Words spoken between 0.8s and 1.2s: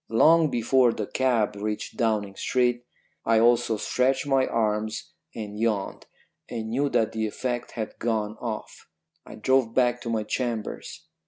the